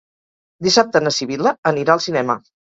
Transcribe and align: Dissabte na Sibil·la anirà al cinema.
Dissabte 0.67 1.01
na 1.03 1.11
Sibil·la 1.17 1.53
anirà 1.73 1.97
al 1.99 2.03
cinema. 2.09 2.41